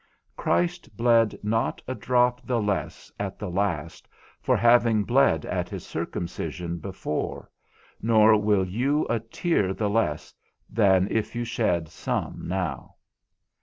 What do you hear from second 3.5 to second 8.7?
last for having bled at his circumcision before, nor will